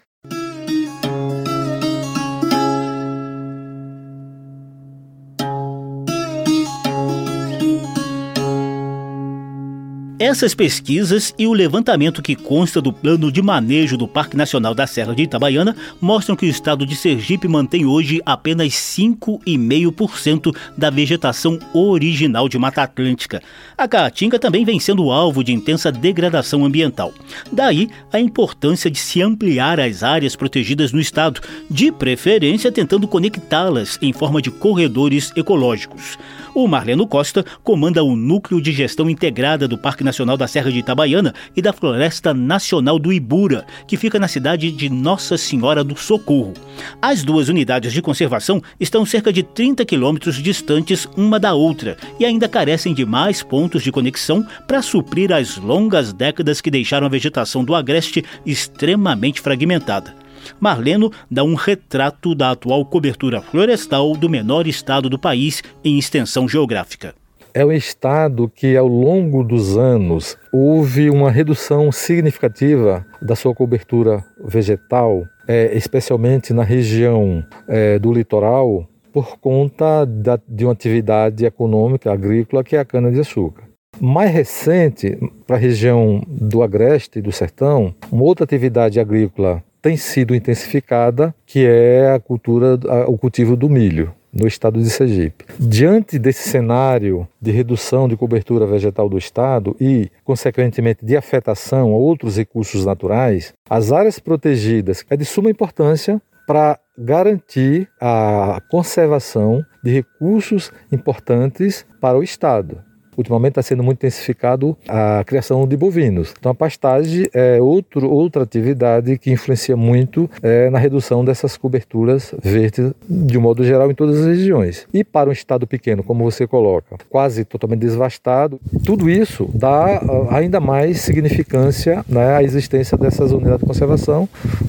Essas 10.32 10.54
pesquisas 10.54 11.34
e 11.38 11.46
o 11.46 11.52
levantamento 11.52 12.22
que 12.22 12.34
consta 12.34 12.80
do 12.80 12.90
plano 12.90 13.30
de 13.30 13.42
manejo 13.42 13.98
do 13.98 14.08
Parque 14.08 14.34
Nacional 14.34 14.74
da 14.74 14.86
Serra 14.86 15.14
de 15.14 15.24
Itabaiana 15.24 15.76
mostram 16.00 16.34
que 16.34 16.46
o 16.46 16.48
estado 16.48 16.86
de 16.86 16.96
Sergipe 16.96 17.46
mantém 17.46 17.84
hoje 17.84 18.22
apenas 18.24 18.72
5,5% 18.72 20.56
da 20.74 20.88
vegetação 20.88 21.58
original 21.74 22.48
de 22.48 22.58
Mata 22.58 22.82
Atlântica. 22.82 23.42
A 23.76 23.86
Caatinga 23.86 24.38
também 24.38 24.64
vem 24.64 24.80
sendo 24.80 25.10
alvo 25.10 25.44
de 25.44 25.52
intensa 25.52 25.92
degradação 25.92 26.64
ambiental. 26.64 27.12
Daí 27.52 27.90
a 28.10 28.18
importância 28.18 28.90
de 28.90 28.98
se 28.98 29.20
ampliar 29.20 29.78
as 29.78 30.02
áreas 30.02 30.34
protegidas 30.34 30.92
no 30.92 31.00
estado, 31.00 31.42
de 31.70 31.92
preferência 31.92 32.72
tentando 32.72 33.06
conectá-las 33.06 33.98
em 34.00 34.14
forma 34.14 34.40
de 34.40 34.50
corredores 34.50 35.30
ecológicos. 35.36 36.16
O 36.54 36.68
Marleno 36.68 37.06
Costa 37.06 37.44
comanda 37.62 38.04
o 38.04 38.14
Núcleo 38.14 38.60
de 38.60 38.72
Gestão 38.72 39.08
Integrada 39.08 39.66
do 39.66 39.78
Parque 39.78 40.04
Nacional 40.04 40.21
da 40.24 40.46
Serra 40.46 40.70
de 40.70 40.78
Itabaiana 40.78 41.34
e 41.56 41.60
da 41.60 41.72
Floresta 41.72 42.32
Nacional 42.32 42.98
do 42.98 43.12
Ibura, 43.12 43.66
que 43.86 43.96
fica 43.96 44.18
na 44.18 44.28
cidade 44.28 44.70
de 44.70 44.88
Nossa 44.88 45.36
Senhora 45.36 45.82
do 45.84 45.96
Socorro. 45.96 46.54
As 47.00 47.22
duas 47.22 47.48
unidades 47.48 47.92
de 47.92 48.00
conservação 48.00 48.62
estão 48.78 49.04
cerca 49.04 49.32
de 49.32 49.42
30 49.42 49.84
quilômetros 49.84 50.36
distantes 50.36 51.06
uma 51.16 51.38
da 51.38 51.54
outra 51.54 51.96
e 52.18 52.24
ainda 52.24 52.48
carecem 52.48 52.94
de 52.94 53.04
mais 53.04 53.42
pontos 53.42 53.82
de 53.82 53.92
conexão 53.92 54.46
para 54.66 54.82
suprir 54.82 55.32
as 55.32 55.56
longas 55.56 56.12
décadas 56.12 56.60
que 56.60 56.70
deixaram 56.70 57.06
a 57.06 57.10
vegetação 57.10 57.64
do 57.64 57.74
agreste 57.74 58.24
extremamente 58.46 59.40
fragmentada. 59.40 60.14
Marleno 60.60 61.12
dá 61.30 61.44
um 61.44 61.54
retrato 61.54 62.34
da 62.34 62.50
atual 62.50 62.84
cobertura 62.84 63.40
florestal 63.40 64.16
do 64.16 64.28
menor 64.28 64.66
estado 64.66 65.08
do 65.08 65.18
país 65.18 65.62
em 65.84 65.98
extensão 65.98 66.48
geográfica. 66.48 67.14
É 67.54 67.62
um 67.66 67.72
estado 67.72 68.48
que, 68.48 68.78
ao 68.78 68.86
longo 68.86 69.44
dos 69.44 69.76
anos, 69.76 70.38
houve 70.50 71.10
uma 71.10 71.30
redução 71.30 71.92
significativa 71.92 73.04
da 73.20 73.36
sua 73.36 73.54
cobertura 73.54 74.24
vegetal, 74.42 75.26
é, 75.46 75.76
especialmente 75.76 76.54
na 76.54 76.62
região 76.62 77.44
é, 77.68 77.98
do 77.98 78.10
litoral, 78.10 78.88
por 79.12 79.36
conta 79.38 80.06
da, 80.06 80.40
de 80.48 80.64
uma 80.64 80.72
atividade 80.72 81.44
econômica 81.44 82.10
agrícola 82.10 82.64
que 82.64 82.74
é 82.74 82.78
a 82.80 82.86
cana-de-açúcar. 82.86 83.64
Mais 84.00 84.32
recente, 84.32 85.18
para 85.46 85.56
a 85.56 85.60
região 85.60 86.22
do 86.26 86.62
Agreste 86.62 87.18
e 87.18 87.22
do 87.22 87.30
Sertão, 87.30 87.94
uma 88.10 88.22
outra 88.22 88.44
atividade 88.44 88.98
agrícola 88.98 89.62
tem 89.82 89.98
sido 89.98 90.34
intensificada, 90.34 91.34
que 91.44 91.66
é 91.66 92.12
a 92.14 92.18
cultura, 92.18 92.78
o 93.06 93.18
cultivo 93.18 93.54
do 93.56 93.68
milho 93.68 94.14
no 94.32 94.46
estado 94.46 94.80
de 94.80 94.88
Sergipe. 94.88 95.44
Diante 95.58 96.18
desse 96.18 96.48
cenário 96.48 97.28
de 97.40 97.50
redução 97.50 98.08
de 98.08 98.16
cobertura 98.16 98.66
vegetal 98.66 99.08
do 99.08 99.18
estado 99.18 99.76
e, 99.80 100.10
consequentemente, 100.24 101.04
de 101.04 101.16
afetação 101.16 101.92
a 101.92 101.96
outros 101.96 102.36
recursos 102.36 102.84
naturais, 102.84 103.52
as 103.68 103.92
áreas 103.92 104.18
protegidas 104.18 105.04
é 105.10 105.16
de 105.16 105.24
suma 105.24 105.50
importância 105.50 106.20
para 106.46 106.78
garantir 106.98 107.88
a 108.00 108.60
conservação 108.70 109.64
de 109.82 109.90
recursos 109.90 110.72
importantes 110.90 111.86
para 112.00 112.18
o 112.18 112.22
estado. 112.22 112.82
Ultimamente 113.16 113.52
está 113.52 113.62
sendo 113.62 113.82
muito 113.82 113.98
intensificado 113.98 114.76
a 114.88 115.22
criação 115.24 115.66
de 115.66 115.76
bovinos. 115.76 116.34
Então 116.38 116.52
a 116.52 116.54
pastagem 116.54 117.26
é 117.32 117.60
outro, 117.60 118.10
outra 118.10 118.42
atividade 118.42 119.18
que 119.18 119.30
influencia 119.30 119.76
muito 119.76 120.30
é, 120.42 120.70
na 120.70 120.78
redução 120.78 121.24
dessas 121.24 121.56
coberturas 121.56 122.34
verdes 122.42 122.92
de 123.08 123.38
um 123.38 123.40
modo 123.40 123.64
geral 123.64 123.90
em 123.90 123.94
todas 123.94 124.20
as 124.20 124.26
regiões. 124.26 124.86
E 124.92 125.04
para 125.04 125.28
um 125.28 125.32
estado 125.32 125.66
pequeno, 125.66 126.02
como 126.02 126.24
você 126.24 126.46
coloca, 126.46 126.96
quase 127.08 127.44
totalmente 127.44 127.80
desvastado, 127.80 128.60
tudo 128.84 129.08
isso 129.08 129.48
dá 129.54 129.96
ah, 129.96 130.36
ainda 130.36 130.60
mais 130.60 131.00
significância 131.00 132.04
né, 132.08 132.36
à 132.36 132.42
existência 132.42 132.96
dessas 132.96 133.32
unidades 133.32 133.60
de 133.60 133.66
conservação, 133.66 134.28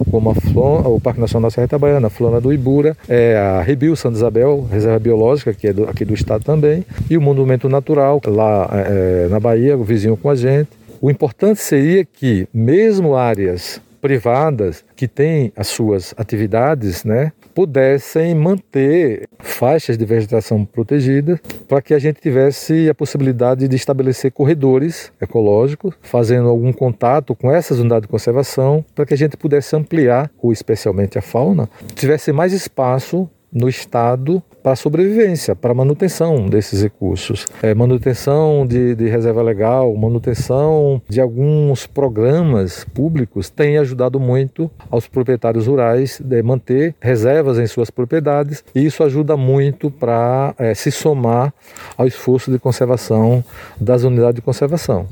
como 0.09 0.29
a 0.29 0.33
o 0.89 0.99
Parque 0.99 1.19
Nacional 1.19 1.49
Serra 1.49 1.65
Itabaiana, 1.65 2.07
a 2.07 2.09
Flona 2.09 2.39
do 2.39 2.53
Ibura, 2.53 2.95
é, 3.07 3.37
a 3.37 3.61
Rebio 3.61 3.95
Santa 3.95 4.17
Isabel, 4.17 4.67
reserva 4.71 4.99
biológica, 4.99 5.53
que 5.53 5.67
é 5.67 5.73
do, 5.73 5.85
aqui 5.85 6.05
do 6.05 6.13
estado 6.13 6.43
também, 6.43 6.85
e 7.09 7.17
o 7.17 7.21
Monumento 7.21 7.67
Natural, 7.67 8.19
lá 8.33 8.69
é, 8.71 9.27
na 9.29 9.39
Bahia, 9.39 9.77
o 9.77 9.83
vizinho 9.83 10.17
com 10.17 10.29
a 10.29 10.35
gente. 10.35 10.69
O 11.01 11.09
importante 11.09 11.59
seria 11.59 12.05
que, 12.05 12.47
mesmo 12.53 13.15
áreas 13.15 13.81
privadas 14.01 14.83
que 14.97 15.07
têm 15.07 15.53
as 15.55 15.67
suas 15.67 16.13
atividades, 16.17 17.05
né, 17.05 17.31
pudessem 17.55 18.35
manter 18.35 19.29
faixas 19.39 19.97
de 19.97 20.03
vegetação 20.03 20.65
protegidas 20.65 21.39
para 21.69 21.81
que 21.81 21.93
a 21.93 21.99
gente 21.99 22.19
tivesse 22.19 22.89
a 22.89 22.93
possibilidade 22.93 23.65
de 23.65 23.75
estabelecer 23.77 24.31
corredores 24.31 25.09
ecológicos, 25.21 25.93
fazendo 26.01 26.49
algum 26.49 26.73
contato 26.73 27.33
com 27.33 27.49
essas 27.49 27.79
unidades 27.79 28.03
de 28.03 28.09
conservação, 28.09 28.83
para 28.93 29.05
que 29.05 29.13
a 29.13 29.17
gente 29.17 29.37
pudesse 29.37 29.73
ampliar, 29.73 30.29
ou 30.41 30.51
especialmente 30.51 31.17
a 31.17 31.21
fauna, 31.21 31.69
tivesse 31.95 32.33
mais 32.33 32.51
espaço 32.51 33.29
no 33.53 33.69
Estado 33.69 34.41
para 34.63 34.75
sobrevivência, 34.75 35.55
para 35.55 35.73
manutenção 35.73 36.47
desses 36.47 36.81
recursos. 36.81 37.45
É, 37.61 37.73
manutenção 37.73 38.65
de, 38.65 38.95
de, 38.95 39.09
reserva 39.09 39.41
legal, 39.41 39.93
manutenção 39.95 41.01
de 41.07 41.19
alguns 41.19 41.85
programas 41.85 42.85
públicos 42.93 43.49
tem 43.49 43.77
ajudado 43.77 44.19
muito 44.19 44.71
aos 44.89 45.05
proprietários 45.07 45.67
rurais 45.67 46.19
de 46.23 46.41
manter 46.41 46.95
reservas 47.01 47.59
em 47.59 47.67
suas 47.67 47.89
propriedades 47.89 48.63
e 48.73 48.85
isso 48.85 49.03
ajuda 49.03 49.35
muito 49.35 49.91
para 49.91 50.55
é, 50.57 50.73
se 50.73 50.89
somar 50.91 51.53
ao 51.97 52.07
esforço 52.07 52.49
de 52.49 52.57
conservação 52.57 53.43
das 53.79 54.03
unidades 54.03 54.35
de 54.35 54.41
conservação. 54.41 55.07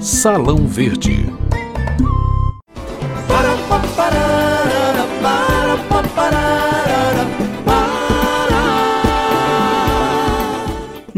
Salão 0.00 0.66
Verde 0.66 1.26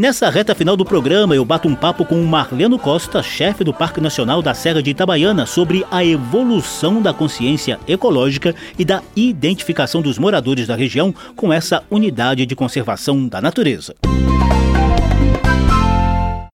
Nessa 0.01 0.31
reta 0.31 0.55
final 0.55 0.75
do 0.75 0.83
programa, 0.83 1.35
eu 1.35 1.45
bato 1.45 1.67
um 1.67 1.75
papo 1.75 2.03
com 2.03 2.19
o 2.19 2.25
Marleno 2.25 2.79
Costa, 2.79 3.21
chefe 3.21 3.63
do 3.63 3.71
Parque 3.71 4.01
Nacional 4.01 4.41
da 4.41 4.51
Serra 4.51 4.81
de 4.81 4.89
Itabaiana, 4.89 5.45
sobre 5.45 5.85
a 5.91 6.03
evolução 6.03 6.99
da 6.99 7.13
consciência 7.13 7.79
ecológica 7.87 8.55
e 8.79 8.83
da 8.83 9.03
identificação 9.15 10.01
dos 10.01 10.17
moradores 10.17 10.65
da 10.65 10.75
região 10.75 11.13
com 11.35 11.53
essa 11.53 11.83
unidade 11.87 12.47
de 12.47 12.55
conservação 12.55 13.27
da 13.27 13.39
natureza. 13.39 13.93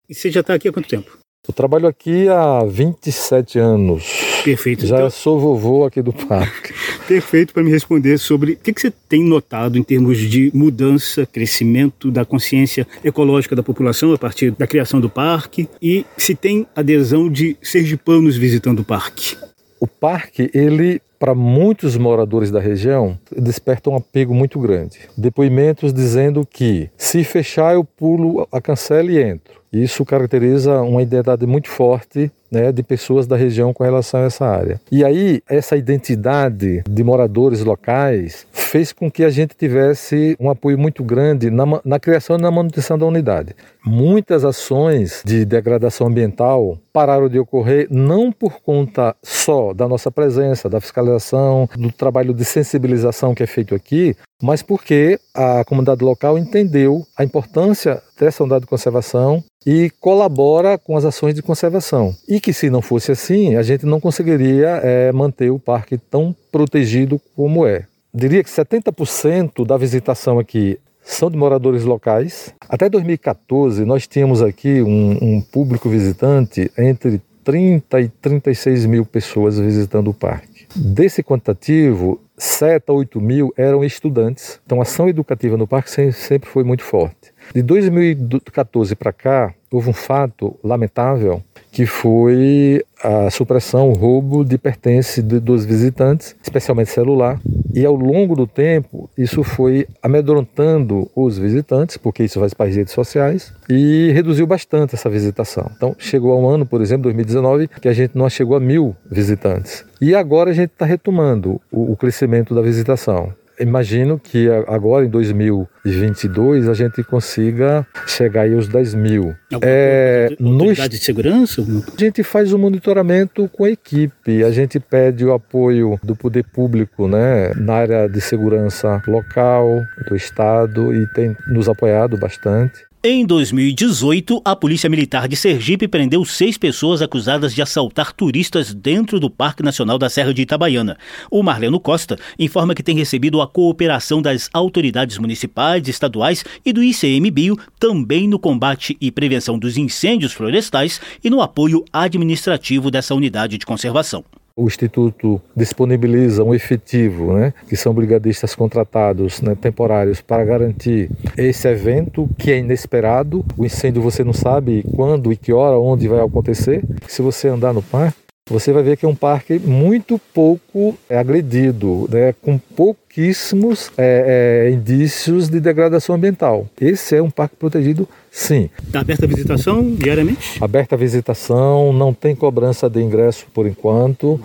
E 0.09 0.13
você 0.13 0.29
já 0.29 0.41
está 0.41 0.53
aqui 0.53 0.67
há 0.67 0.73
quanto 0.73 0.89
tempo? 0.89 1.17
Eu 1.47 1.53
trabalho 1.53 1.87
aqui 1.87 2.27
há 2.27 2.65
27 2.65 3.59
anos. 3.59 4.26
Perfeito. 4.47 4.87
Já 4.87 4.95
então... 4.95 5.09
sou 5.09 5.37
vovô 5.37 5.83
aqui 5.83 6.01
do 6.01 6.13
parque. 6.13 6.73
Perfeito 7.05 7.53
para 7.53 7.61
me 7.61 7.69
responder 7.69 8.17
sobre 8.17 8.53
o 8.53 8.55
que, 8.55 8.71
que, 8.71 8.79
você 8.79 8.93
tem 9.09 9.21
notado 9.21 9.77
em 9.77 9.83
termos 9.83 10.17
de 10.17 10.49
mudança, 10.53 11.25
crescimento 11.25 12.09
da 12.09 12.23
consciência 12.23 12.87
ecológica 13.03 13.57
da 13.57 13.61
população 13.61 14.13
a 14.13 14.17
partir 14.17 14.51
da 14.51 14.65
criação 14.65 15.01
do 15.01 15.09
parque 15.09 15.67
e 15.81 16.05
se 16.15 16.33
tem 16.33 16.65
adesão 16.73 17.29
de 17.29 17.57
sergipanos 17.61 18.37
visitando 18.37 18.79
o 18.79 18.85
parque. 18.85 19.35
O 19.81 19.87
parque, 19.87 20.49
ele 20.53 21.01
para 21.19 21.35
muitos 21.35 21.97
moradores 21.97 22.49
da 22.49 22.59
região, 22.59 23.19
desperta 23.35 23.89
um 23.89 23.95
apego 23.95 24.33
muito 24.33 24.59
grande. 24.59 24.99
Depoimentos 25.17 25.91
dizendo 25.91 26.45
que 26.45 26.89
se 26.95 27.23
fechar 27.23 27.73
eu 27.73 27.83
pulo 27.83 28.47
a 28.51 28.61
cancela 28.61 29.11
e 29.11 29.21
entro. 29.21 29.56
Isso 29.71 30.05
caracteriza 30.05 30.81
uma 30.81 31.01
identidade 31.01 31.45
muito 31.45 31.69
forte 31.69 32.31
né, 32.49 32.71
de 32.71 32.81
pessoas 32.81 33.27
da 33.27 33.35
região 33.35 33.73
com 33.73 33.83
relação 33.83 34.21
a 34.21 34.25
essa 34.25 34.45
área. 34.45 34.79
E 34.91 35.03
aí, 35.03 35.41
essa 35.47 35.75
identidade 35.75 36.83
de 36.89 37.03
moradores 37.03 37.63
locais 37.63 38.47
fez 38.67 38.91
com 38.91 39.09
que 39.09 39.23
a 39.23 39.29
gente 39.29 39.55
tivesse 39.55 40.35
um 40.39 40.49
apoio 40.49 40.77
muito 40.77 41.03
grande 41.03 41.49
na, 41.49 41.65
na 41.83 41.99
criação 41.99 42.37
e 42.37 42.41
na 42.41 42.51
manutenção 42.51 42.97
da 42.97 43.05
unidade. 43.05 43.55
Muitas 43.85 44.43
ações 44.43 45.21
de 45.25 45.45
degradação 45.45 46.07
ambiental 46.07 46.77
pararam 46.91 47.29
de 47.29 47.39
ocorrer 47.39 47.87
não 47.89 48.31
por 48.31 48.59
conta 48.61 49.15
só 49.23 49.73
da 49.73 49.87
nossa 49.87 50.11
presença, 50.11 50.69
da 50.69 50.81
fiscalização, 50.81 51.69
do 51.75 51.91
trabalho 51.91 52.33
de 52.33 52.43
sensibilização 52.43 53.33
que 53.33 53.43
é 53.43 53.47
feito 53.47 53.73
aqui, 53.73 54.15
mas 54.41 54.61
porque 54.61 55.19
a 55.33 55.63
comunidade 55.63 56.03
local 56.03 56.37
entendeu 56.37 57.05
a 57.17 57.23
importância 57.23 58.01
dessa 58.19 58.43
unidade 58.43 58.61
de 58.61 58.69
conservação 58.69 59.43
e 59.65 59.89
colabora 59.99 60.77
com 60.77 60.95
as 60.95 61.05
ações 61.05 61.33
de 61.33 61.41
conservação. 61.41 62.15
E 62.27 62.39
que 62.39 62.53
se 62.53 62.69
não 62.69 62.81
fosse 62.81 63.11
assim, 63.11 63.55
a 63.55 63.63
gente 63.63 63.85
não 63.85 63.99
conseguiria 63.99 64.79
é, 64.83 65.11
manter 65.11 65.49
o 65.49 65.59
parque 65.59 65.97
tão 65.97 66.35
protegido 66.51 67.19
como 67.35 67.65
é. 67.65 67.85
Diria 68.13 68.43
que 68.43 68.49
70% 68.49 69.65
da 69.65 69.77
visitação 69.77 70.39
aqui 70.39 70.79
são 71.01 71.31
de 71.31 71.37
moradores 71.37 71.83
locais. 71.83 72.53
Até 72.67 72.89
2014, 72.89 73.85
nós 73.85 74.07
tínhamos 74.07 74.41
aqui 74.41 74.81
um, 74.81 75.17
um 75.21 75.41
público 75.41 75.89
visitante 75.89 76.69
entre 76.77 77.21
30 77.43 78.01
e 78.01 78.09
36 78.09 78.85
mil 78.85 79.05
pessoas 79.05 79.57
visitando 79.57 80.09
o 80.09 80.13
parque. 80.13 80.67
Desse 80.75 81.23
quantitativo, 81.23 82.19
7 82.37 82.83
a 82.89 82.93
8 82.93 83.21
mil 83.21 83.53
eram 83.55 83.83
estudantes. 83.83 84.59
Então, 84.65 84.79
a 84.79 84.83
ação 84.83 85.07
educativa 85.07 85.55
no 85.55 85.65
parque 85.65 85.89
sempre 86.11 86.49
foi 86.49 86.63
muito 86.63 86.83
forte. 86.83 87.33
De 87.55 87.61
2014 87.61 88.95
para 88.95 89.13
cá, 89.13 89.53
houve 89.71 89.89
um 89.89 89.93
fato 89.93 90.59
lamentável 90.63 91.41
que 91.71 91.85
foi 91.85 92.83
a 93.03 93.29
supressão, 93.29 93.89
o 93.89 93.93
roubo 93.93 94.43
de 94.43 94.57
pertences 94.57 95.23
dos 95.23 95.63
visitantes, 95.63 96.35
especialmente 96.43 96.89
celular. 96.89 97.39
E 97.73 97.85
ao 97.85 97.95
longo 97.95 98.35
do 98.35 98.47
tempo, 98.47 99.09
isso 99.17 99.43
foi 99.43 99.87
amedrontando 100.01 101.09
os 101.15 101.37
visitantes, 101.37 101.97
porque 101.97 102.23
isso 102.23 102.39
vai 102.39 102.49
para 102.49 102.69
as 102.69 102.75
redes 102.75 102.93
sociais, 102.93 103.53
e 103.69 104.11
reduziu 104.13 104.47
bastante 104.47 104.95
essa 104.95 105.09
visitação. 105.09 105.69
Então, 105.75 105.95
chegou 105.97 106.31
a 106.31 106.37
um 106.37 106.47
ano, 106.47 106.65
por 106.65 106.81
exemplo, 106.81 107.03
2019, 107.03 107.67
que 107.67 107.87
a 107.87 107.93
gente 107.93 108.17
não 108.17 108.29
chegou 108.29 108.55
a 108.55 108.59
mil 108.59 108.95
visitantes. 109.09 109.85
E 110.01 110.15
agora 110.15 110.51
a 110.51 110.53
gente 110.53 110.71
está 110.71 110.85
retomando 110.85 111.59
o, 111.71 111.91
o 111.91 111.97
crescimento 111.97 112.55
da 112.55 112.61
visitação 112.61 113.33
imagino 113.59 114.19
que 114.19 114.47
agora 114.67 115.05
em 115.05 115.09
2022 115.09 116.67
a 116.67 116.73
gente 116.73 117.03
consiga 117.03 117.85
chegar 118.05 118.41
aí 118.41 118.53
aos 118.53 118.67
10 118.67 118.93
mil. 118.95 119.35
É, 119.61 120.35
no 120.39 120.73
de 120.73 120.97
segurança? 120.97 121.61
A 121.61 121.99
gente 121.99 122.23
faz 122.23 122.53
o 122.53 122.57
monitoramento 122.57 123.47
com 123.49 123.65
a 123.65 123.69
equipe, 123.69 124.43
a 124.43 124.51
gente 124.51 124.79
pede 124.79 125.25
o 125.25 125.33
apoio 125.33 125.99
do 126.03 126.15
poder 126.15 126.43
público 126.43 127.07
né, 127.07 127.53
na 127.55 127.73
área 127.73 128.07
de 128.07 128.21
segurança 128.21 129.01
local, 129.07 129.81
do 130.07 130.15
Estado 130.15 130.93
e 130.93 131.07
tem 131.13 131.35
nos 131.47 131.67
apoiado 131.67 132.17
bastante. 132.17 132.86
Em 133.03 133.27
2018, 133.27 134.41
a 134.43 134.55
Polícia 134.55 134.89
Militar 134.89 135.27
de 135.27 135.35
Sergipe 135.35 135.87
prendeu 135.87 136.25
seis 136.25 136.57
pessoas 136.57 136.99
acusadas 136.99 137.53
de 137.53 137.61
assaltar 137.61 138.11
turistas 138.11 138.73
dentro 138.73 139.19
do 139.19 139.29
Parque 139.29 139.61
Nacional 139.61 139.99
da 139.99 140.09
Serra 140.09 140.33
de 140.33 140.41
Itabaiana. 140.41 140.97
O 141.29 141.43
Marleno 141.43 141.79
Costa 141.79 142.17
informa 142.39 142.73
que 142.73 142.81
tem 142.81 142.95
recebido 142.95 143.39
a 143.39 143.47
cooperação 143.47 144.19
das 144.19 144.49
autoridades 144.51 145.19
municipais, 145.19 145.87
estaduais 145.87 146.43
e 146.65 146.73
do 146.73 146.83
ICMBio 146.83 147.55
também 147.79 148.27
no 148.27 148.39
combate 148.39 148.97
e 148.99 149.11
prevenção 149.11 149.59
dos 149.59 149.77
incêndios 149.77 150.33
florestais 150.33 150.99
e 151.23 151.29
no 151.29 151.39
apoio 151.39 151.85
administrativo 151.93 152.89
dessa 152.89 153.13
unidade 153.13 153.59
de 153.59 153.65
conservação. 153.65 154.25
O 154.57 154.65
Instituto 154.65 155.39
disponibiliza 155.55 156.43
um 156.43 156.51
efetivo, 156.51 157.33
né, 157.33 157.53
que 157.69 157.75
são 157.75 157.93
brigadistas 157.93 158.55
contratados 158.55 159.39
né, 159.39 159.55
temporários 159.55 160.19
para 160.19 160.43
garantir 160.43 161.11
esse 161.37 161.67
evento 161.67 162.27
que 162.39 162.51
é 162.51 162.57
inesperado. 162.57 163.45
O 163.55 163.63
incêndio 163.63 164.01
você 164.01 164.23
não 164.23 164.33
sabe 164.33 164.83
quando 164.95 165.31
e 165.31 165.37
que 165.37 165.53
hora, 165.53 165.77
onde 165.77 166.07
vai 166.07 166.19
acontecer. 166.19 166.83
Se 167.07 167.21
você 167.21 167.47
andar 167.47 167.71
no 167.71 167.83
parque, 167.83 168.26
você 168.49 168.71
vai 168.71 168.83
ver 168.83 168.97
que 168.97 169.05
é 169.05 169.09
um 169.09 169.15
parque 169.15 169.59
muito 169.59 170.19
pouco 170.33 170.97
é, 171.09 171.17
agredido, 171.17 172.07
né, 172.11 172.33
com 172.41 172.57
pouquíssimos 172.57 173.91
é, 173.97 174.67
é, 174.67 174.71
indícios 174.71 175.49
de 175.49 175.59
degradação 175.59 176.15
ambiental. 176.15 176.67
Esse 176.79 177.15
é 177.15 177.21
um 177.21 177.29
parque 177.29 177.55
protegido, 177.55 178.07
sim. 178.31 178.69
Está 178.85 179.01
aberta 179.01 179.25
a 179.25 179.27
visitação 179.27 179.95
diariamente? 179.95 180.63
Aberta 180.63 180.95
a 180.95 180.97
visitação, 180.97 181.91
não 181.91 182.13
tem 182.13 182.35
cobrança 182.35 182.89
de 182.89 183.01
ingresso 183.01 183.45
por 183.53 183.67
enquanto, 183.67 184.27
uhum. 184.27 184.39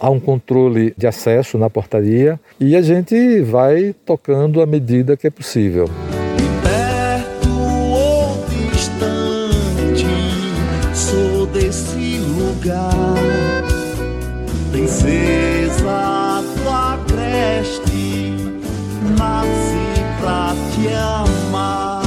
há 0.00 0.10
um 0.10 0.20
controle 0.20 0.94
de 0.96 1.06
acesso 1.06 1.58
na 1.58 1.70
portaria 1.70 2.38
e 2.58 2.74
a 2.74 2.82
gente 2.82 3.40
vai 3.42 3.94
tocando 4.04 4.60
à 4.60 4.66
medida 4.66 5.16
que 5.16 5.26
é 5.26 5.30
possível. 5.30 5.88
perto 12.64 13.13
princesa 14.84 16.42
do 16.42 16.70
agreste, 16.70 18.34
nasci 19.18 20.04
pra 20.20 20.54
te 20.74 20.94
amar. 20.94 22.02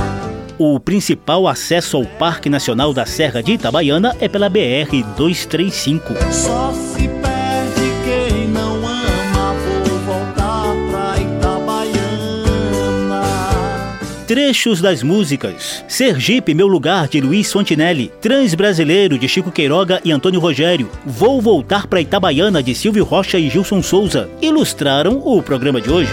O 0.60 0.80
principal 0.80 1.48
acesso 1.48 1.98
ao 1.98 2.06
Parque 2.06 2.50
Nacional 2.50 2.94
da 2.94 3.06
Serra 3.06 3.42
de 3.42 3.54
Itabaiana 3.54 4.16
é 4.20 4.28
pela 4.28 4.50
BR 4.50 5.04
235. 5.18 6.14
Só 6.32 6.72
se 6.72 7.08
Trechos 14.28 14.82
das 14.82 15.02
músicas. 15.04 15.86
Sergipe, 15.88 16.54
Meu 16.54 16.68
Lugar, 16.68 17.08
de 17.08 17.22
Luiz 17.22 17.50
Fontinelli, 17.50 18.12
Transbrasileiro, 18.20 19.18
de 19.18 19.26
Chico 19.26 19.50
Queiroga 19.50 20.02
e 20.04 20.12
Antônio 20.12 20.42
Rogério, 20.42 20.92
Vou 21.06 21.42
Voltar 21.42 21.88
para 21.88 22.02
Itabaiana, 22.02 22.62
de 22.62 22.76
Silvio 22.76 23.06
Rocha 23.06 23.40
e 23.40 23.50
Gilson 23.50 23.82
Souza, 23.82 24.30
ilustraram 24.42 25.22
o 25.24 25.42
programa 25.42 25.80
de 25.80 25.90
hoje. 25.90 26.12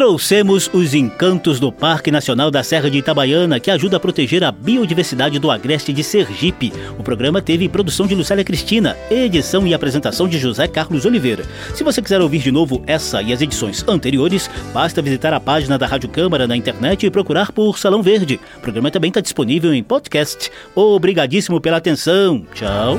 Trouxemos 0.00 0.70
os 0.72 0.94
encantos 0.94 1.60
do 1.60 1.70
Parque 1.70 2.10
Nacional 2.10 2.50
da 2.50 2.62
Serra 2.62 2.90
de 2.90 2.96
Itabaiana, 2.96 3.60
que 3.60 3.70
ajuda 3.70 3.98
a 3.98 4.00
proteger 4.00 4.42
a 4.42 4.50
biodiversidade 4.50 5.38
do 5.38 5.50
agreste 5.50 5.92
de 5.92 6.02
Sergipe. 6.02 6.72
O 6.98 7.02
programa 7.02 7.42
teve 7.42 7.68
produção 7.68 8.06
de 8.06 8.14
Lucélia 8.14 8.42
Cristina, 8.42 8.96
edição 9.10 9.66
e 9.66 9.74
apresentação 9.74 10.26
de 10.26 10.38
José 10.38 10.66
Carlos 10.66 11.04
Oliveira. 11.04 11.44
Se 11.74 11.84
você 11.84 12.00
quiser 12.00 12.22
ouvir 12.22 12.38
de 12.38 12.50
novo 12.50 12.82
essa 12.86 13.20
e 13.20 13.30
as 13.30 13.42
edições 13.42 13.86
anteriores, 13.86 14.48
basta 14.72 15.02
visitar 15.02 15.34
a 15.34 15.38
página 15.38 15.76
da 15.76 15.86
Rádio 15.86 16.08
Câmara 16.08 16.48
na 16.48 16.56
internet 16.56 17.04
e 17.04 17.10
procurar 17.10 17.52
por 17.52 17.78
Salão 17.78 18.02
Verde. 18.02 18.40
O 18.56 18.60
programa 18.60 18.90
também 18.90 19.10
está 19.10 19.20
disponível 19.20 19.74
em 19.74 19.82
podcast. 19.82 20.50
Obrigadíssimo 20.74 21.60
pela 21.60 21.76
atenção. 21.76 22.46
Tchau. 22.54 22.98